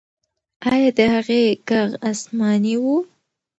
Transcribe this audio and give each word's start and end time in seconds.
آیا 0.71 0.89
د 0.97 0.99
هغې 1.15 1.41
ږغ 1.67 1.89
آسماني 2.09 2.75
و؟ 2.83 2.85